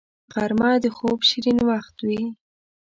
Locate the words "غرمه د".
0.33-0.85